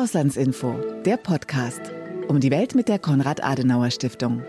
[0.00, 1.82] Auslandsinfo, der Podcast.
[2.26, 4.42] Um die Welt mit der Konrad-Adenauer-Stiftung.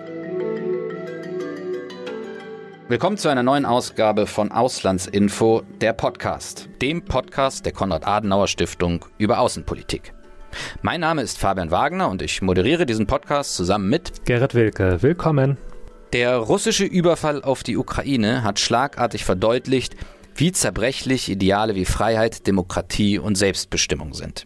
[2.88, 6.70] Willkommen zu einer neuen Ausgabe von Auslandsinfo, der Podcast.
[6.82, 10.14] Dem Podcast der Konrad-Adenauer-Stiftung über Außenpolitik.
[10.84, 15.02] Mein Name ist Fabian Wagner und ich moderiere diesen Podcast zusammen mit Gerrit Wilke.
[15.02, 15.58] Willkommen.
[16.14, 19.98] Der russische Überfall auf die Ukraine hat schlagartig verdeutlicht,
[20.34, 24.46] wie zerbrechlich Ideale wie Freiheit, Demokratie und Selbstbestimmung sind.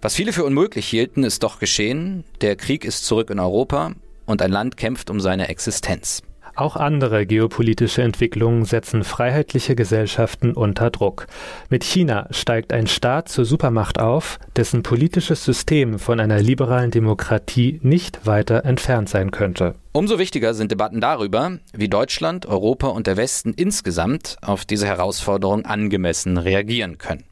[0.00, 2.24] Was viele für unmöglich hielten, ist doch geschehen.
[2.40, 3.92] Der Krieg ist zurück in Europa
[4.26, 6.22] und ein Land kämpft um seine Existenz.
[6.56, 11.26] Auch andere geopolitische Entwicklungen setzen freiheitliche Gesellschaften unter Druck.
[11.68, 17.80] Mit China steigt ein Staat zur Supermacht auf, dessen politisches System von einer liberalen Demokratie
[17.82, 19.76] nicht weiter entfernt sein könnte.
[19.92, 25.64] Umso wichtiger sind Debatten darüber, wie Deutschland, Europa und der Westen insgesamt auf diese Herausforderung
[25.64, 27.24] angemessen reagieren können.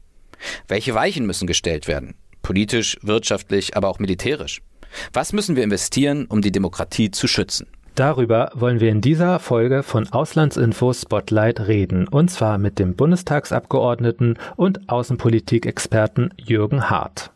[0.67, 2.15] Welche Weichen müssen gestellt werden?
[2.41, 4.61] Politisch, wirtschaftlich, aber auch militärisch.
[5.13, 7.67] Was müssen wir investieren, um die Demokratie zu schützen?
[7.95, 14.37] Darüber wollen wir in dieser Folge von Auslandsinfo Spotlight reden, und zwar mit dem Bundestagsabgeordneten
[14.55, 17.31] und Außenpolitikexperten Jürgen Hart.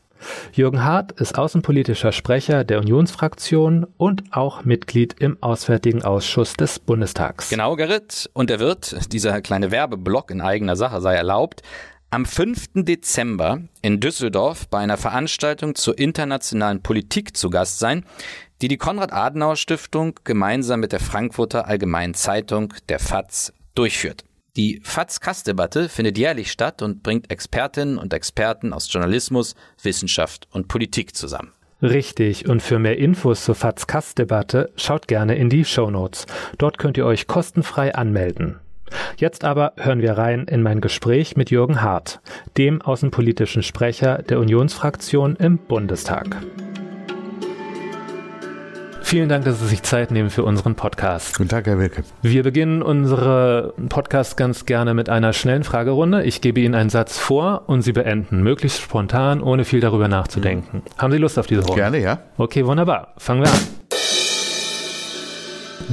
[0.54, 7.50] Jürgen Hart ist außenpolitischer Sprecher der Unionsfraktion und auch Mitglied im Auswärtigen Ausschuss des Bundestags.
[7.50, 8.30] Genau, Gerrit.
[8.34, 11.62] Und er wird, dieser kleine Werbeblock in eigener Sache sei erlaubt,
[12.14, 12.84] am 5.
[12.86, 18.06] Dezember in Düsseldorf bei einer Veranstaltung zur internationalen Politik zu Gast sein,
[18.62, 24.26] die die Konrad-Adenauer-Stiftung gemeinsam mit der Frankfurter Allgemeinen Zeitung, der FAZ, durchführt.
[24.56, 31.16] Die FAZ-Kass-Debatte findet jährlich statt und bringt Expertinnen und Experten aus Journalismus, Wissenschaft und Politik
[31.16, 31.52] zusammen.
[31.82, 36.28] Richtig, und für mehr Infos zur FAZ-Kass-Debatte schaut gerne in die Show Notes.
[36.60, 38.60] Dort könnt ihr euch kostenfrei anmelden.
[39.18, 42.20] Jetzt aber hören wir rein in mein Gespräch mit Jürgen Hart,
[42.58, 46.38] dem außenpolitischen Sprecher der Unionsfraktion im Bundestag.
[49.02, 51.38] Vielen Dank, dass Sie sich Zeit nehmen für unseren Podcast.
[51.38, 52.04] Guten Tag, Herr Wilke.
[52.24, 56.24] Wir beginnen unsere Podcast ganz gerne mit einer schnellen Fragerunde.
[56.24, 60.82] Ich gebe Ihnen einen Satz vor und Sie beenden, möglichst spontan, ohne viel darüber nachzudenken.
[60.98, 61.76] Haben Sie Lust auf diese Runde?
[61.76, 62.20] Gerne, ja.
[62.38, 63.14] Okay, wunderbar.
[63.18, 63.83] Fangen wir an.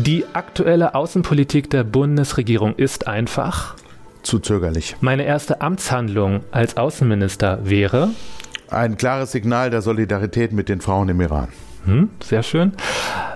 [0.07, 3.75] Die aktuelle Außenpolitik der Bundesregierung ist einfach
[4.23, 4.97] zu zögerlich.
[5.03, 8.09] Meine erste Amtshandlung als Außenminister wäre
[8.71, 11.49] ein klares Signal der Solidarität mit den Frauen im Iran.
[11.85, 12.73] Hm, sehr schön.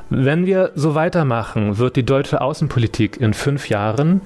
[0.08, 4.22] Wenn wir so weitermachen, wird die deutsche Außenpolitik in fünf Jahren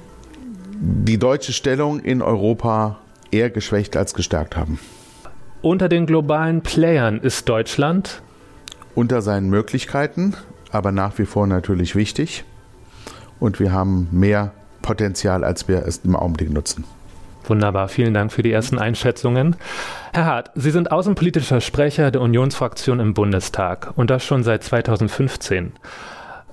[0.79, 2.99] die deutsche Stellung in Europa
[3.31, 4.79] eher geschwächt als gestärkt haben.
[5.61, 8.21] Unter den globalen Playern ist Deutschland
[8.95, 10.35] unter seinen Möglichkeiten,
[10.71, 12.43] aber nach wie vor natürlich wichtig.
[13.39, 16.83] Und wir haben mehr Potenzial, als wir es im Augenblick nutzen.
[17.45, 19.55] Wunderbar, vielen Dank für die ersten Einschätzungen.
[20.13, 25.71] Herr Hart, Sie sind außenpolitischer Sprecher der Unionsfraktion im Bundestag und das schon seit 2015.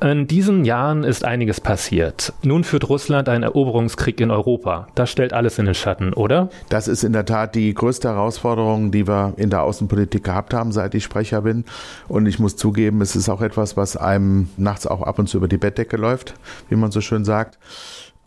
[0.00, 2.34] In diesen Jahren ist einiges passiert.
[2.42, 4.88] Nun führt Russland einen Eroberungskrieg in Europa.
[4.94, 6.50] Das stellt alles in den Schatten, oder?
[6.68, 10.70] Das ist in der Tat die größte Herausforderung, die wir in der Außenpolitik gehabt haben,
[10.70, 11.64] seit ich Sprecher bin.
[12.08, 15.38] Und ich muss zugeben, es ist auch etwas, was einem nachts auch ab und zu
[15.38, 16.34] über die Bettdecke läuft,
[16.68, 17.58] wie man so schön sagt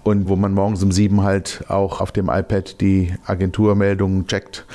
[0.04, 4.66] und wo man morgens um sieben halt auch auf dem iPad die Agenturmeldungen checkt,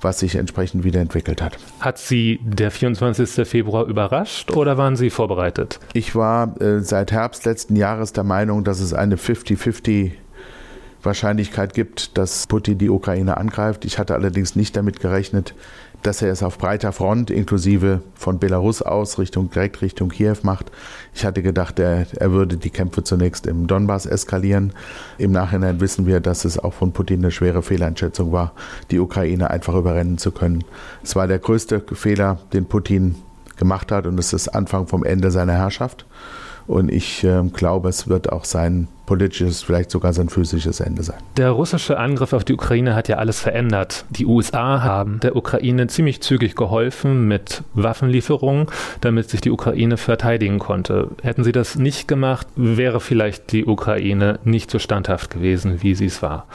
[0.00, 1.58] was sich entsprechend wiederentwickelt hat.
[1.80, 3.46] Hat Sie der 24.
[3.48, 5.80] Februar überrascht oder waren Sie vorbereitet?
[5.92, 10.12] Ich war äh, seit Herbst letzten Jahres der Meinung, dass es eine 50-50
[11.02, 13.84] Wahrscheinlichkeit gibt, dass Putin die Ukraine angreift.
[13.84, 15.54] Ich hatte allerdings nicht damit gerechnet,
[16.02, 20.70] dass er es auf breiter Front inklusive von Belarus aus Richtung direkt Richtung Kiew macht.
[21.14, 24.72] Ich hatte gedacht, er, er würde die Kämpfe zunächst im Donbass eskalieren.
[25.18, 28.52] Im Nachhinein wissen wir, dass es auch von Putin eine schwere Fehleinschätzung war,
[28.90, 30.64] die Ukraine einfach überrennen zu können.
[31.02, 33.16] Es war der größte Fehler, den Putin
[33.56, 36.06] gemacht hat und es ist Anfang vom Ende seiner Herrschaft.
[36.68, 41.16] Und ich äh, glaube, es wird auch sein politisches, vielleicht sogar sein physisches Ende sein.
[41.38, 44.04] Der russische Angriff auf die Ukraine hat ja alles verändert.
[44.10, 48.66] Die USA haben der Ukraine ziemlich zügig geholfen mit Waffenlieferungen,
[49.00, 51.08] damit sich die Ukraine verteidigen konnte.
[51.22, 56.06] Hätten sie das nicht gemacht, wäre vielleicht die Ukraine nicht so standhaft gewesen, wie sie
[56.06, 56.46] es war.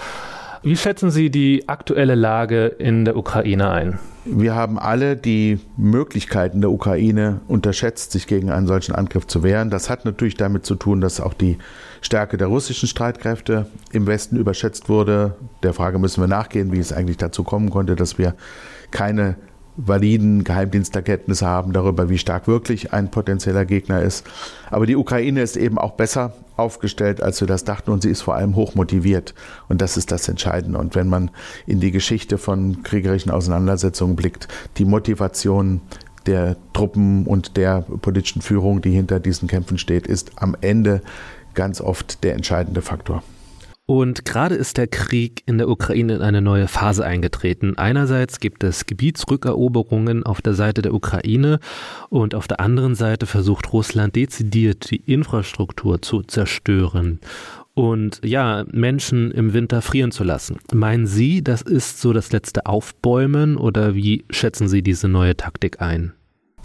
[0.66, 4.00] Wie schätzen Sie die aktuelle Lage in der Ukraine ein?
[4.24, 9.70] Wir haben alle die Möglichkeiten der Ukraine unterschätzt, sich gegen einen solchen Angriff zu wehren.
[9.70, 11.58] Das hat natürlich damit zu tun, dass auch die
[12.00, 15.36] Stärke der russischen Streitkräfte im Westen überschätzt wurde.
[15.64, 18.34] Der Frage müssen wir nachgehen, wie es eigentlich dazu kommen konnte, dass wir
[18.90, 19.36] keine
[19.76, 24.26] validen Geheimdiensterkenntnisse haben darüber, wie stark wirklich ein potenzieller Gegner ist.
[24.70, 28.22] Aber die Ukraine ist eben auch besser aufgestellt, als wir das dachten und sie ist
[28.22, 29.34] vor allem hoch motiviert.
[29.70, 30.78] Und das ist das Entscheidende.
[30.80, 31.32] Und wenn man
[31.66, 34.48] in die Geschichte von kriegerischen Auseinandersetzungen blickt,
[34.78, 35.82] die Motivation
[36.26, 41.02] der Truppen und der politischen Führung, die hinter diesen Kämpfen steht, ist am Ende
[41.54, 43.24] ganz oft der entscheidende Faktor.
[43.86, 47.78] Und gerade ist der Krieg in der Ukraine in eine neue Phase eingetreten.
[47.78, 51.60] Einerseits gibt es Gebietsrückeroberungen auf der Seite der Ukraine
[52.10, 57.20] und auf der anderen Seite versucht Russland dezidiert die Infrastruktur zu zerstören
[57.74, 60.60] und ja, Menschen im Winter frieren zu lassen.
[60.74, 65.82] Meinen Sie, das ist so das letzte Aufbäumen oder wie schätzen Sie diese neue Taktik
[65.82, 66.14] ein?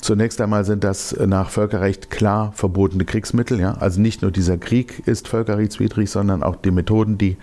[0.01, 3.61] Zunächst einmal sind das nach Völkerrecht klar verbotene Kriegsmittel.
[3.61, 3.75] Ja?
[3.75, 7.37] Also nicht nur dieser Krieg ist völkerrechtswidrig, sondern auch die Methoden, die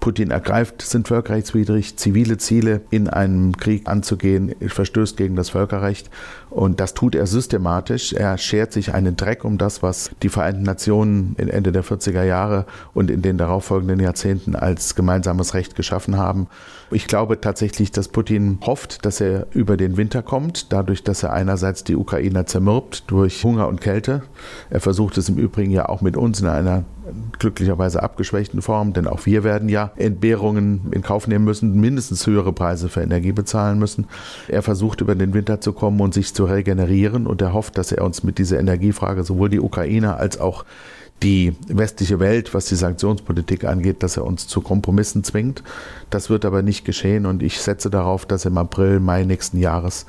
[0.00, 1.96] Putin ergreift, sind völkerrechtswidrig.
[1.96, 6.10] Zivile Ziele in einem Krieg anzugehen, verstößt gegen das Völkerrecht.
[6.52, 8.12] Und das tut er systematisch.
[8.12, 12.66] Er schert sich einen Dreck um das, was die Vereinten Nationen Ende der 40er Jahre
[12.92, 16.48] und in den darauffolgenden Jahrzehnten als gemeinsames Recht geschaffen haben.
[16.90, 21.32] Ich glaube tatsächlich, dass Putin hofft, dass er über den Winter kommt, dadurch, dass er
[21.32, 24.22] einerseits die Ukrainer zermürbt durch Hunger und Kälte.
[24.68, 26.84] Er versucht es im Übrigen ja auch mit uns in einer
[27.38, 32.52] glücklicherweise abgeschwächten Form, denn auch wir werden ja Entbehrungen in Kauf nehmen müssen, mindestens höhere
[32.52, 34.06] Preise für Energie bezahlen müssen.
[34.48, 37.92] Er versucht über den Winter zu kommen und sich zu regenerieren und er hofft, dass
[37.92, 40.64] er uns mit dieser Energiefrage sowohl die Ukrainer als auch
[41.22, 45.62] die westliche Welt, was die Sanktionspolitik angeht, dass er uns zu Kompromissen zwingt.
[46.10, 50.06] Das wird aber nicht geschehen und ich setze darauf, dass im April, Mai nächsten Jahres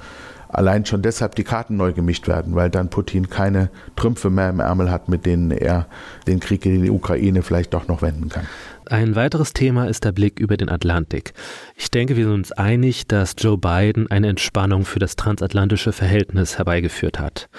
[0.54, 4.60] allein schon deshalb die Karten neu gemischt werden, weil dann Putin keine Trümpfe mehr im
[4.60, 5.88] Ärmel hat, mit denen er
[6.28, 8.46] den Krieg in die Ukraine vielleicht doch noch wenden kann.
[8.90, 11.34] Ein weiteres Thema ist der Blick über den Atlantik.
[11.76, 16.58] Ich denke, wir sind uns einig, dass Joe Biden eine Entspannung für das transatlantische Verhältnis
[16.58, 17.50] herbeigeführt hat.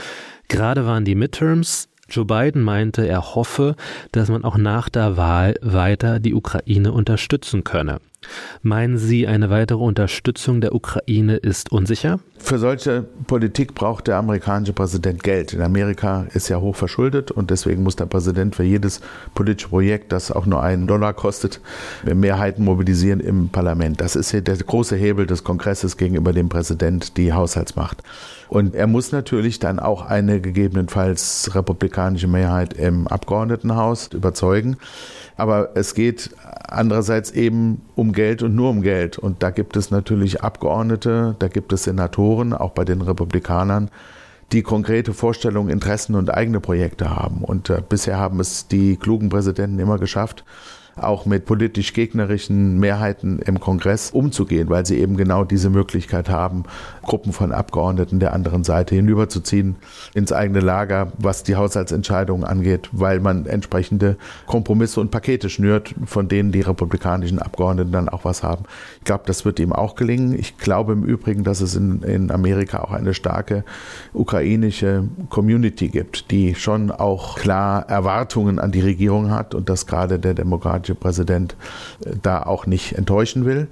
[0.48, 1.88] Gerade waren die Midterms.
[2.08, 3.76] Joe Biden meinte, er hoffe,
[4.12, 8.00] dass man auch nach der Wahl weiter die Ukraine unterstützen könne.
[8.62, 12.20] Meinen Sie, eine weitere Unterstützung der Ukraine ist unsicher?
[12.38, 15.52] Für solche Politik braucht der amerikanische Präsident Geld.
[15.52, 19.00] In Amerika ist ja hoch verschuldet und deswegen muss der Präsident für jedes
[19.34, 21.60] politische Projekt, das auch nur einen Dollar kostet,
[22.04, 24.00] Mehrheiten mobilisieren im Parlament.
[24.00, 28.02] Das ist der große Hebel des Kongresses gegenüber dem Präsident, die Haushaltsmacht.
[28.48, 34.76] Und er muss natürlich dann auch eine gegebenenfalls republikanische Mehrheit im Abgeordnetenhaus überzeugen.
[35.36, 36.30] Aber es geht
[36.68, 39.18] andererseits eben um Geld und nur um Geld.
[39.18, 43.90] Und da gibt es natürlich Abgeordnete, da gibt es Senatoren, auch bei den Republikanern,
[44.52, 47.44] die konkrete Vorstellungen, Interessen und eigene Projekte haben.
[47.44, 50.44] Und äh, bisher haben es die klugen Präsidenten immer geschafft,
[50.96, 56.64] auch mit politisch gegnerischen Mehrheiten im Kongress umzugehen, weil sie eben genau diese Möglichkeit haben,
[57.02, 59.76] Gruppen von Abgeordneten der anderen Seite hinüberzuziehen
[60.14, 66.28] ins eigene Lager, was die Haushaltsentscheidungen angeht, weil man entsprechende Kompromisse und Pakete schnürt, von
[66.28, 68.64] denen die republikanischen Abgeordneten dann auch was haben.
[68.98, 70.38] Ich glaube, das wird ihm auch gelingen.
[70.38, 73.64] Ich glaube im Übrigen, dass es in, in Amerika auch eine starke
[74.12, 80.18] ukrainische Community gibt, die schon auch klar Erwartungen an die Regierung hat und dass gerade
[80.18, 81.56] der Demokrat amerikanische Präsident
[82.04, 83.68] äh, da auch nicht enttäuschen will.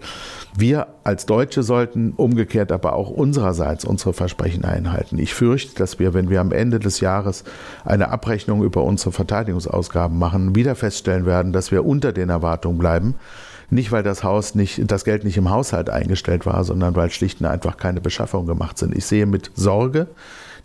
[0.57, 5.19] Wir als Deutsche sollten umgekehrt aber auch unsererseits unsere Versprechen einhalten.
[5.19, 7.45] Ich fürchte, dass wir, wenn wir am Ende des Jahres
[7.85, 13.15] eine Abrechnung über unsere Verteidigungsausgaben machen, wieder feststellen werden, dass wir unter den Erwartungen bleiben.
[13.71, 17.41] Nicht, weil das Haus nicht, das Geld nicht im Haushalt eingestellt war, sondern weil schlicht
[17.41, 18.95] und einfach keine Beschaffungen gemacht sind.
[18.95, 20.09] Ich sehe mit Sorge,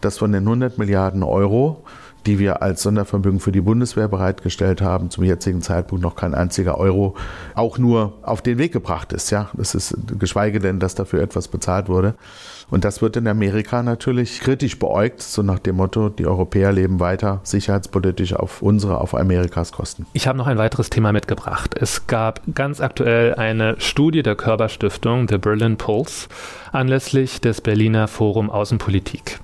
[0.02, 1.86] dass von den 100 Milliarden Euro
[2.26, 6.78] die wir als Sondervermögen für die Bundeswehr bereitgestellt haben, zum jetzigen Zeitpunkt noch kein einziger
[6.78, 7.16] Euro
[7.56, 9.30] auch nur auf den Weg gebracht ist.
[9.30, 12.16] Ja, das ist geschweige denn, dass dafür etwas bezahlt wurde.
[12.70, 17.00] Und das wird in Amerika natürlich kritisch beäugt, so nach dem Motto, die Europäer leben
[17.00, 20.06] weiter sicherheitspolitisch auf unsere, auf Amerikas Kosten.
[20.12, 21.76] Ich habe noch ein weiteres Thema mitgebracht.
[21.80, 26.28] Es gab ganz aktuell eine Studie der Körperstiftung, The Berlin Pulse,
[26.74, 29.40] anlässlich des Berliner Forum Außenpolitik.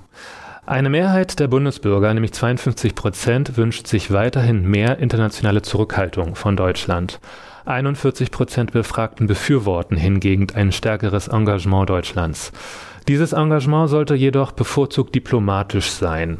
[0.65, 7.19] Eine Mehrheit der Bundesbürger, nämlich 52 Prozent, wünscht sich weiterhin mehr internationale Zurückhaltung von Deutschland.
[7.65, 12.53] 41 Prozent Befragten befürworten hingegen ein stärkeres Engagement Deutschlands.
[13.09, 16.37] Dieses Engagement sollte jedoch bevorzugt diplomatisch sein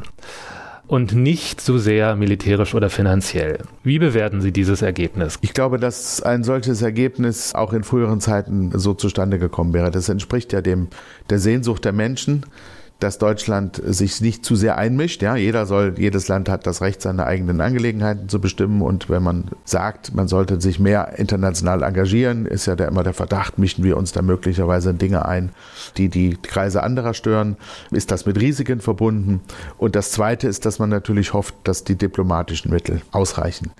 [0.86, 3.58] und nicht so sehr militärisch oder finanziell.
[3.82, 5.38] Wie bewerten Sie dieses Ergebnis?
[5.42, 9.90] Ich glaube, dass ein solches Ergebnis auch in früheren Zeiten so zustande gekommen wäre.
[9.90, 10.88] Das entspricht ja dem
[11.28, 12.46] der Sehnsucht der Menschen,
[13.00, 15.20] dass Deutschland sich nicht zu sehr einmischt.
[15.20, 18.82] Ja, jeder soll, jedes Land hat das Recht, seine eigenen Angelegenheiten zu bestimmen.
[18.82, 23.12] Und wenn man sagt, man sollte sich mehr international engagieren, ist ja da immer der
[23.12, 25.50] Verdacht, mischen wir uns da möglicherweise in Dinge ein,
[25.96, 27.56] die die Kreise anderer stören.
[27.90, 29.40] Ist das mit Risiken verbunden?
[29.76, 33.72] Und das Zweite ist, dass man natürlich hofft, dass die diplomatischen Mittel ausreichen.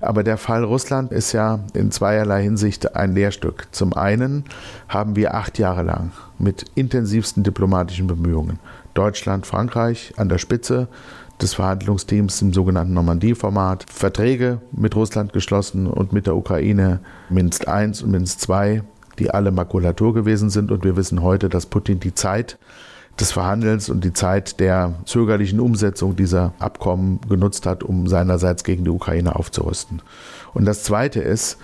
[0.00, 3.66] Aber der Fall Russland ist ja in zweierlei Hinsicht ein Lehrstück.
[3.72, 4.44] Zum einen
[4.88, 8.58] haben wir acht Jahre lang mit intensivsten diplomatischen Bemühungen
[8.94, 10.88] Deutschland, Frankreich an der Spitze
[11.40, 17.86] des Verhandlungsteams im sogenannten Normandie-Format Verträge mit Russland geschlossen und mit der Ukraine Minsk I
[17.86, 18.82] und Minsk II,
[19.18, 20.70] die alle Makulatur gewesen sind.
[20.70, 22.58] Und wir wissen heute, dass Putin die Zeit
[23.18, 28.84] des Verhandelns und die Zeit der zögerlichen Umsetzung dieser Abkommen genutzt hat, um seinerseits gegen
[28.84, 30.02] die Ukraine aufzurüsten.
[30.54, 31.58] Und das Zweite ist,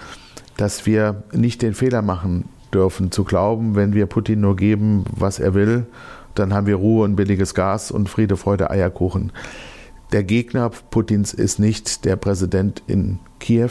[0.57, 5.39] dass wir nicht den Fehler machen dürfen, zu glauben, wenn wir Putin nur geben, was
[5.39, 5.87] er will,
[6.35, 9.33] dann haben wir Ruhe und billiges Gas und Friede, Freude, Eierkuchen.
[10.13, 13.71] Der Gegner Putins ist nicht der Präsident in Kiew,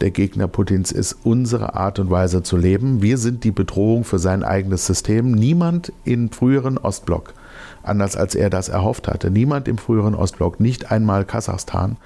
[0.00, 3.02] der Gegner Putins ist unsere Art und Weise zu leben.
[3.02, 5.32] Wir sind die Bedrohung für sein eigenes System.
[5.32, 7.34] Niemand im früheren Ostblock,
[7.82, 11.96] anders als er das erhofft hatte, niemand im früheren Ostblock, nicht einmal Kasachstan,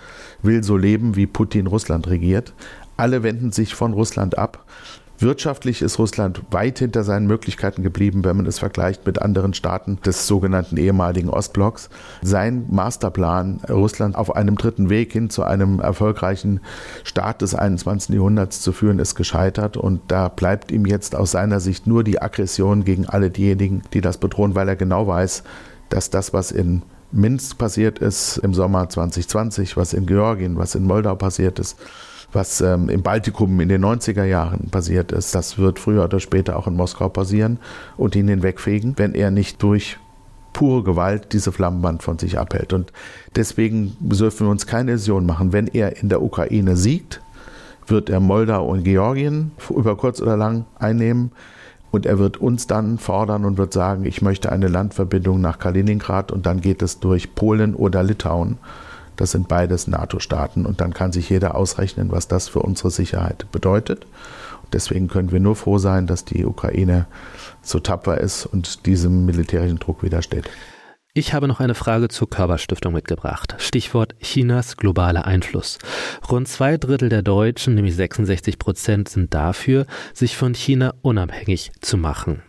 [0.43, 2.53] will so leben, wie Putin Russland regiert.
[2.97, 4.65] Alle wenden sich von Russland ab.
[5.21, 9.99] Wirtschaftlich ist Russland weit hinter seinen Möglichkeiten geblieben, wenn man es vergleicht mit anderen Staaten
[10.07, 11.91] des sogenannten ehemaligen Ostblocks.
[12.23, 16.61] Sein Masterplan, Russland auf einem dritten Weg hin zu einem erfolgreichen
[17.03, 18.15] Staat des 21.
[18.15, 19.77] Jahrhunderts zu führen, ist gescheitert.
[19.77, 24.01] Und da bleibt ihm jetzt aus seiner Sicht nur die Aggression gegen alle diejenigen, die
[24.01, 25.43] das bedrohen, weil er genau weiß,
[25.89, 30.85] dass das, was in Minsk passiert ist im Sommer 2020, was in Georgien, was in
[30.85, 31.77] Moldau passiert ist,
[32.33, 36.57] was ähm, im Baltikum in den 90er Jahren passiert ist, das wird früher oder später
[36.57, 37.59] auch in Moskau passieren
[37.97, 39.99] und ihn hinwegfegen, wenn er nicht durch
[40.53, 42.73] pure Gewalt diese Flammenwand von sich abhält.
[42.73, 42.93] Und
[43.37, 47.23] deswegen dürfen wir uns keine Illusion machen, wenn er in der Ukraine siegt,
[47.87, 51.33] wird er Moldau und Georgien über kurz oder lang einnehmen.
[51.91, 56.31] Und er wird uns dann fordern und wird sagen, ich möchte eine Landverbindung nach Kaliningrad
[56.31, 58.59] und dann geht es durch Polen oder Litauen.
[59.19, 63.51] Das sind beides NATO-Staaten und dann kann sich jeder ausrechnen, was das für unsere Sicherheit
[63.51, 64.07] bedeutet.
[64.73, 67.07] Deswegen können wir nur froh sein, dass die Ukraine
[67.61, 70.49] so tapfer ist und diesem militärischen Druck widersteht.
[71.15, 73.57] Ich habe noch eine Frage zur Körperstiftung mitgebracht.
[73.59, 75.79] Stichwort Chinas globaler Einfluss.
[76.31, 81.97] Rund zwei Drittel der Deutschen, nämlich 66 Prozent, sind dafür, sich von China unabhängig zu
[81.97, 82.43] machen.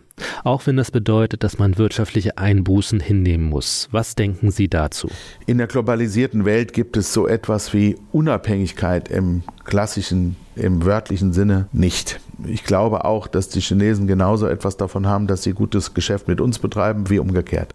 [0.44, 3.88] Auch wenn das bedeutet, dass man wirtschaftliche Einbußen hinnehmen muss.
[3.90, 5.08] Was denken Sie dazu?
[5.46, 11.68] In der globalisierten Welt gibt es so etwas wie Unabhängigkeit im klassischen, im wörtlichen Sinne
[11.72, 12.20] nicht.
[12.46, 16.40] Ich glaube auch, dass die Chinesen genauso etwas davon haben, dass sie gutes Geschäft mit
[16.40, 17.74] uns betreiben, wie umgekehrt.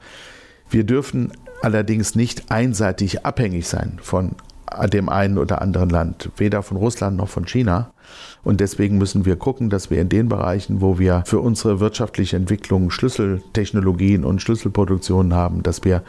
[0.70, 4.32] Wir dürfen allerdings nicht einseitig abhängig sein von
[4.92, 7.92] dem einen oder anderen Land, weder von Russland noch von China.
[8.44, 12.36] Und deswegen müssen wir gucken, dass wir in den Bereichen, wo wir für unsere wirtschaftliche
[12.36, 16.04] Entwicklung Schlüsseltechnologien und Schlüsselproduktionen haben, dass wir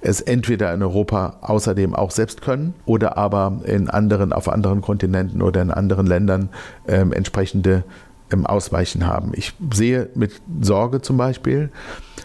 [0.00, 5.42] es entweder in Europa außerdem auch selbst können oder aber in anderen, auf anderen Kontinenten
[5.42, 6.48] oder in anderen Ländern
[6.88, 7.84] ähm, entsprechende
[8.32, 9.32] ähm, Ausweichen haben.
[9.34, 11.70] Ich sehe mit Sorge zum Beispiel,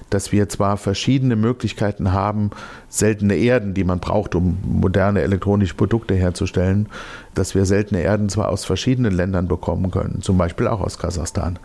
[0.09, 2.51] dass wir zwar verschiedene Möglichkeiten haben,
[2.89, 6.87] seltene Erden, die man braucht, um moderne elektronische Produkte herzustellen,
[7.33, 11.59] dass wir seltene Erden zwar aus verschiedenen Ländern bekommen können, zum Beispiel auch aus Kasachstan,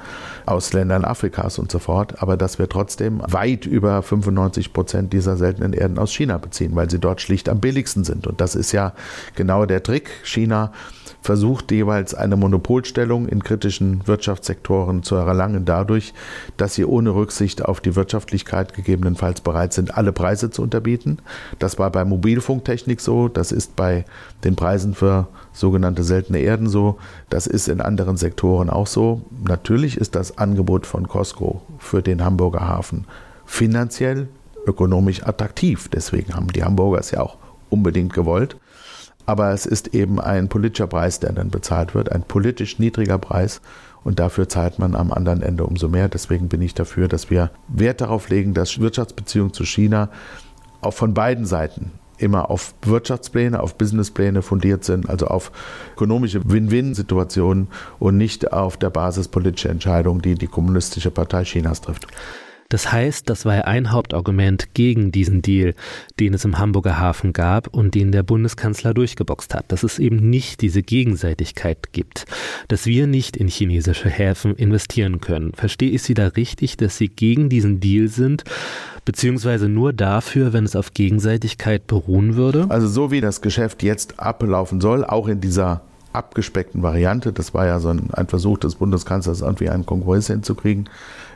[0.47, 5.37] aus Ländern Afrikas und so fort, aber dass wir trotzdem weit über 95 Prozent dieser
[5.37, 8.27] seltenen Erden aus China beziehen, weil sie dort schlicht am billigsten sind.
[8.27, 8.93] Und das ist ja
[9.37, 10.11] genau der Trick.
[10.25, 10.73] China
[11.23, 16.15] versucht jeweils eine Monopolstellung in kritischen Wirtschaftssektoren zu erlangen, dadurch,
[16.57, 21.19] dass sie ohne Rücksicht auf die Wirtschaftlichkeit gegebenenfalls bereit sind, alle Preise zu unterbieten.
[21.59, 24.05] Das war bei Mobilfunktechnik so, das ist bei
[24.45, 26.99] den Preisen für sogenannte seltene Erden so,
[27.31, 29.23] das ist in anderen Sektoren auch so.
[29.47, 33.07] Natürlich ist das Angebot von Costco für den Hamburger Hafen
[33.47, 34.29] finanziell,
[34.67, 35.89] ökonomisch attraktiv.
[35.89, 37.37] Deswegen haben die Hamburger es ja auch
[37.71, 38.57] unbedingt gewollt
[39.31, 43.61] aber es ist eben ein politischer Preis, der dann bezahlt wird, ein politisch niedriger Preis
[44.05, 46.09] und dafür zahlt man am anderen Ende umso mehr.
[46.09, 50.09] Deswegen bin ich dafür, dass wir Wert darauf legen, dass Wirtschaftsbeziehungen zu China
[50.81, 55.53] auch von beiden Seiten immer auf Wirtschaftspläne, auf Businesspläne fundiert sind, also auf
[55.95, 62.07] ökonomische Win-Win-Situationen und nicht auf der Basis politischer Entscheidungen, die die Kommunistische Partei Chinas trifft.
[62.71, 65.75] Das heißt, das war ja ein Hauptargument gegen diesen Deal,
[66.19, 70.31] den es im Hamburger Hafen gab und den der Bundeskanzler durchgeboxt hat, dass es eben
[70.31, 72.25] nicht diese Gegenseitigkeit gibt,
[72.69, 75.53] dass wir nicht in chinesische Häfen investieren können.
[75.53, 78.45] Verstehe ich Sie da richtig, dass Sie gegen diesen Deal sind,
[79.05, 82.67] beziehungsweise nur dafür, wenn es auf Gegenseitigkeit beruhen würde?
[82.69, 85.83] Also so wie das Geschäft jetzt ablaufen soll, auch in dieser
[86.13, 90.89] abgespeckten Variante, das war ja so ein, ein Versuch des Bundeskanzlers, irgendwie einen Konkurrenz hinzukriegen,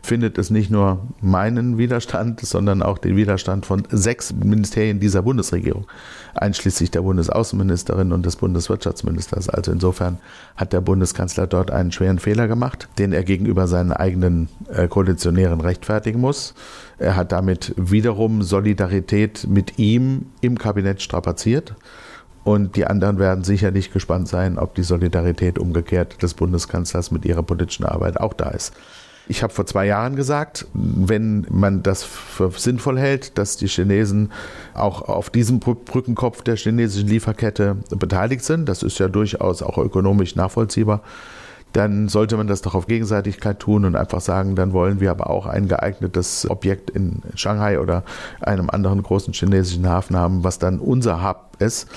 [0.02, 5.86] findet es nicht nur meinen Widerstand, sondern auch den Widerstand von sechs Ministerien dieser Bundesregierung,
[6.34, 9.48] einschließlich der Bundesaußenministerin und des Bundeswirtschaftsministers.
[9.48, 10.18] Also insofern
[10.56, 15.60] hat der Bundeskanzler dort einen schweren Fehler gemacht, den er gegenüber seinen eigenen äh, Koalitionären
[15.60, 16.54] rechtfertigen muss.
[16.98, 21.74] Er hat damit wiederum Solidarität mit ihm im Kabinett strapaziert.
[22.44, 27.42] Und die anderen werden sicherlich gespannt sein, ob die Solidarität umgekehrt des Bundeskanzlers mit ihrer
[27.42, 28.74] politischen Arbeit auch da ist.
[29.26, 34.30] Ich habe vor zwei Jahren gesagt, wenn man das für sinnvoll hält, dass die Chinesen
[34.74, 40.36] auch auf diesem Brückenkopf der chinesischen Lieferkette beteiligt sind, das ist ja durchaus auch ökonomisch
[40.36, 41.00] nachvollziehbar,
[41.72, 45.30] dann sollte man das doch auf Gegenseitigkeit tun und einfach sagen, dann wollen wir aber
[45.30, 48.04] auch ein geeignetes Objekt in Shanghai oder
[48.40, 51.88] einem anderen großen chinesischen Hafen haben, was dann unser Hub ist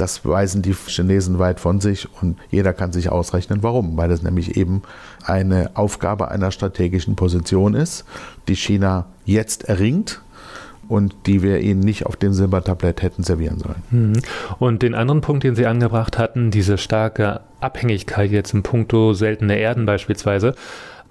[0.00, 3.96] das weisen die Chinesen weit von sich und jeder kann sich ausrechnen, warum.
[3.96, 4.82] Weil es nämlich eben
[5.24, 8.04] eine Aufgabe einer strategischen Position ist,
[8.48, 10.22] die China jetzt erringt
[10.88, 13.82] und die wir ihnen nicht auf dem Silbertablett hätten servieren sollen.
[13.90, 14.22] Mhm.
[14.58, 19.58] Und den anderen Punkt, den Sie angebracht hatten, diese starke Abhängigkeit jetzt im Punkto seltene
[19.58, 20.54] Erden beispielsweise,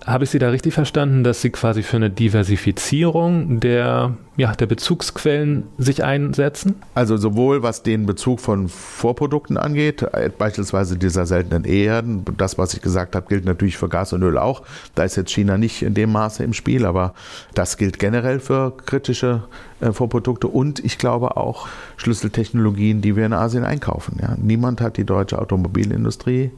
[0.06, 4.66] habe ich Sie da richtig verstanden, dass Sie quasi für eine Diversifizierung der, ja, der
[4.66, 6.76] Bezugsquellen sich einsetzen?
[6.96, 12.74] Also sowohl was den Bezug von Vorprodukten angeht, äh, beispielsweise dieser seltenen Erden, das, was
[12.74, 14.64] ich gesagt habe, gilt natürlich für Gas und Öl auch.
[14.96, 17.14] Da ist jetzt China nicht in dem Maße im Spiel, aber
[17.54, 19.44] das gilt generell für kritische
[19.82, 24.18] äh, Vorprodukte und ich glaube auch Schlüsseltechnologien, die wir in Asien einkaufen.
[24.22, 24.36] Ja.
[24.38, 26.52] Niemand hat die deutsche Automobilindustrie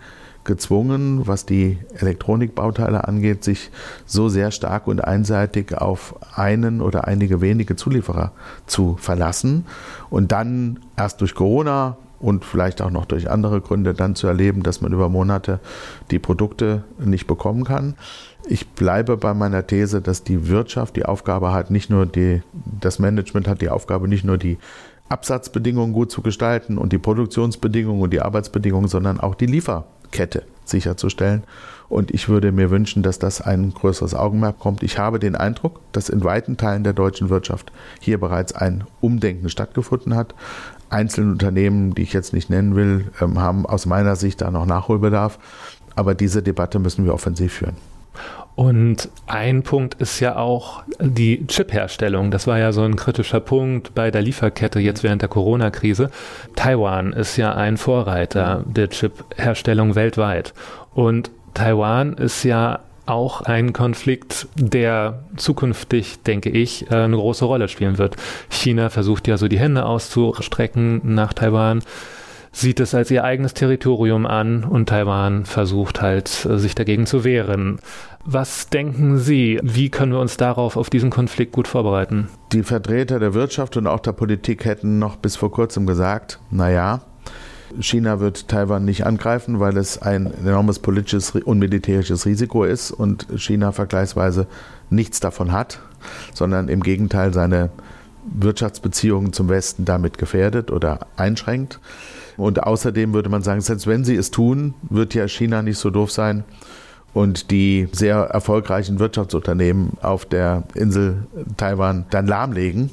[0.43, 3.71] gezwungen, was die Elektronikbauteile angeht, sich
[4.05, 8.31] so sehr stark und einseitig auf einen oder einige wenige Zulieferer
[8.65, 9.65] zu verlassen
[10.09, 14.63] und dann erst durch Corona und vielleicht auch noch durch andere Gründe dann zu erleben,
[14.63, 15.59] dass man über Monate
[16.11, 17.95] die Produkte nicht bekommen kann.
[18.47, 22.41] Ich bleibe bei meiner These, dass die Wirtschaft die Aufgabe hat, nicht nur die,
[22.79, 24.57] das Management hat die Aufgabe, nicht nur die
[25.09, 30.43] Absatzbedingungen gut zu gestalten und die Produktionsbedingungen und die Arbeitsbedingungen, sondern auch die Liefer Kette
[30.65, 31.43] sicherzustellen.
[31.89, 34.81] Und ich würde mir wünschen, dass das ein größeres Augenmerk kommt.
[34.81, 39.49] Ich habe den Eindruck, dass in weiten Teilen der deutschen Wirtschaft hier bereits ein Umdenken
[39.49, 40.33] stattgefunden hat.
[40.89, 44.65] Einzelne Unternehmen, die ich jetzt nicht nennen will, ähm, haben aus meiner Sicht da noch
[44.65, 45.37] Nachholbedarf.
[45.95, 47.75] Aber diese Debatte müssen wir offensiv führen.
[48.55, 52.31] Und ein Punkt ist ja auch die Chip-Herstellung.
[52.31, 56.11] Das war ja so ein kritischer Punkt bei der Lieferkette jetzt während der Corona-Krise.
[56.55, 60.53] Taiwan ist ja ein Vorreiter der Chip-Herstellung weltweit.
[60.93, 67.67] Und Taiwan ist ja auch ein Konflikt, der zukünftig, denke ich, äh, eine große Rolle
[67.67, 68.15] spielen wird.
[68.49, 71.81] China versucht ja so die Hände auszustrecken nach Taiwan
[72.51, 77.23] sieht es als ihr eigenes Territorium an und Taiwan versucht halt, äh, sich dagegen zu
[77.23, 77.79] wehren.
[78.23, 82.27] Was denken Sie, wie können wir uns darauf, auf diesen Konflikt gut vorbereiten?
[82.51, 87.01] Die Vertreter der Wirtschaft und auch der Politik hätten noch bis vor kurzem gesagt, naja,
[87.79, 93.27] China wird Taiwan nicht angreifen, weil es ein enormes politisches und militärisches Risiko ist und
[93.37, 94.45] China vergleichsweise
[94.89, 95.79] nichts davon hat,
[96.33, 97.69] sondern im Gegenteil seine
[98.25, 101.79] Wirtschaftsbeziehungen zum Westen damit gefährdet oder einschränkt.
[102.37, 105.89] Und außerdem würde man sagen, selbst wenn sie es tun, wird ja China nicht so
[105.89, 106.43] doof sein,
[107.13, 112.89] und die sehr erfolgreichen Wirtschaftsunternehmen auf der Insel Taiwan dann lahmlegen.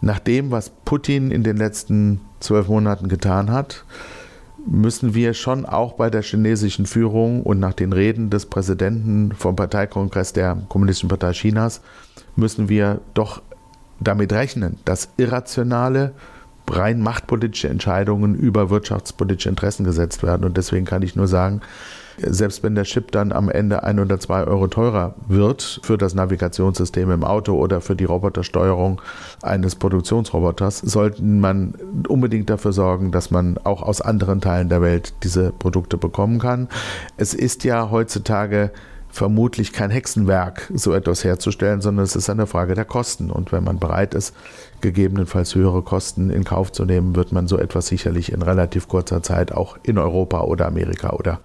[0.00, 3.84] Nach dem, was Putin in den letzten zwölf Monaten getan hat,
[4.66, 9.56] müssen wir schon auch bei der chinesischen Führung und nach den Reden des Präsidenten vom
[9.56, 11.80] Parteikongress der Kommunistischen Partei Chinas,
[12.36, 13.42] müssen wir doch
[14.00, 16.12] damit rechnen, dass irrationale,
[16.70, 20.44] rein machtpolitische Entscheidungen über wirtschaftspolitische Interessen gesetzt werden.
[20.44, 21.60] Und deswegen kann ich nur sagen,
[22.18, 26.14] selbst wenn der Chip dann am Ende ein oder zwei Euro teurer wird für das
[26.14, 29.00] Navigationssystem im Auto oder für die Robotersteuerung
[29.42, 31.74] eines Produktionsroboters, sollte man
[32.08, 36.68] unbedingt dafür sorgen, dass man auch aus anderen Teilen der Welt diese Produkte bekommen kann.
[37.16, 38.70] Es ist ja heutzutage
[39.14, 43.30] vermutlich kein Hexenwerk, so etwas herzustellen, sondern es ist eine Frage der Kosten.
[43.30, 44.34] Und wenn man bereit ist,
[44.80, 49.22] gegebenenfalls höhere Kosten in Kauf zu nehmen, wird man so etwas sicherlich in relativ kurzer
[49.22, 51.38] Zeit auch in Europa oder Amerika oder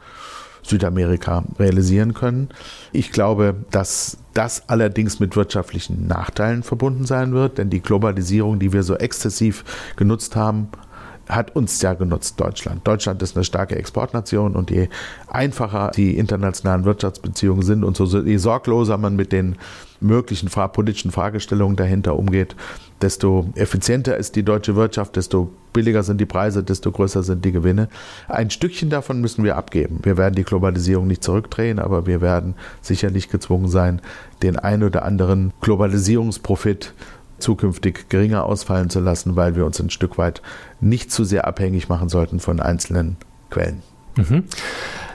[0.63, 2.49] Südamerika realisieren können.
[2.91, 8.73] Ich glaube, dass das allerdings mit wirtschaftlichen Nachteilen verbunden sein wird, denn die Globalisierung, die
[8.73, 9.63] wir so exzessiv
[9.95, 10.69] genutzt haben,
[11.29, 12.85] hat uns ja genutzt, Deutschland.
[12.87, 14.89] Deutschland ist eine starke Exportnation und je
[15.27, 19.55] einfacher die internationalen Wirtschaftsbeziehungen sind und so je sorgloser man mit den
[20.01, 22.55] möglichen politischen Fragestellungen dahinter umgeht,
[23.01, 27.51] desto effizienter ist die deutsche Wirtschaft, desto billiger sind die Preise, desto größer sind die
[27.51, 27.89] Gewinne.
[28.27, 29.99] Ein Stückchen davon müssen wir abgeben.
[30.03, 34.01] Wir werden die Globalisierung nicht zurückdrehen, aber wir werden sicherlich gezwungen sein,
[34.41, 36.93] den ein oder anderen Globalisierungsprofit
[37.39, 40.41] zukünftig geringer ausfallen zu lassen, weil wir uns ein Stück weit
[40.79, 43.17] nicht zu sehr abhängig machen sollten von einzelnen
[43.49, 43.81] Quellen.
[44.15, 44.43] Mhm.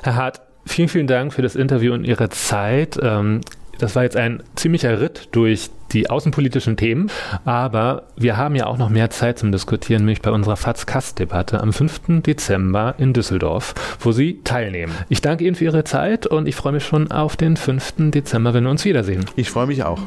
[0.02, 2.98] Herr Hart, vielen, vielen Dank für das Interview und Ihre Zeit.
[3.02, 3.40] Ähm,
[3.78, 7.10] das war jetzt ein ziemlicher Ritt durch die außenpolitischen Themen,
[7.44, 11.72] aber wir haben ja auch noch mehr Zeit zum Diskutieren, nämlich bei unserer FATS-Kass-Debatte am
[11.72, 12.22] 5.
[12.22, 14.92] Dezember in Düsseldorf, wo Sie teilnehmen.
[15.08, 18.10] Ich danke Ihnen für Ihre Zeit und ich freue mich schon auf den 5.
[18.10, 19.24] Dezember, wenn wir uns wiedersehen.
[19.37, 20.00] Ich freue mich auch.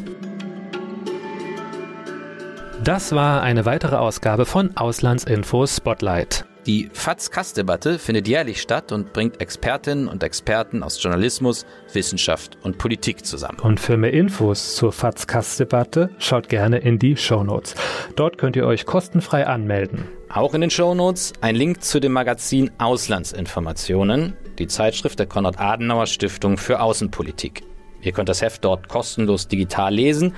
[2.88, 6.46] Das war eine weitere Ausgabe von Auslandsinfo Spotlight.
[6.66, 13.26] Die FATS-Kass-Debatte findet jährlich statt und bringt Expertinnen und Experten aus Journalismus, Wissenschaft und Politik
[13.26, 13.60] zusammen.
[13.60, 17.76] Und für mehr Infos zur FATS-Kass-Debatte schaut gerne in die Shownotes.
[18.16, 20.08] Dort könnt ihr euch kostenfrei anmelden.
[20.30, 26.80] Auch in den Shownotes ein Link zu dem Magazin Auslandsinformationen, die Zeitschrift der Konrad-Adenauer-Stiftung für
[26.80, 27.64] Außenpolitik.
[28.02, 30.34] Ihr könnt das Heft dort kostenlos digital lesen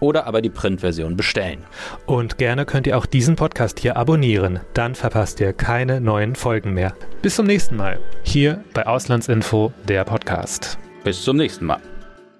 [0.00, 1.64] oder aber die Printversion bestellen.
[2.06, 6.74] Und gerne könnt ihr auch diesen Podcast hier abonnieren, dann verpasst ihr keine neuen Folgen
[6.74, 6.94] mehr.
[7.22, 10.78] Bis zum nächsten Mal, hier bei Auslandsinfo, der Podcast.
[11.04, 11.93] Bis zum nächsten Mal.